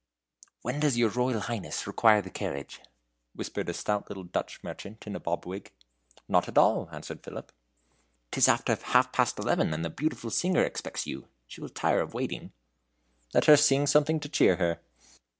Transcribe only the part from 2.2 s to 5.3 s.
the carriage?" whispered a stout little Dutch merchant in a